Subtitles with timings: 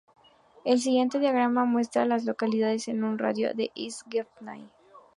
[0.65, 4.67] El siguiente diagrama muestra a las localidades en un radio de de East Gaffney.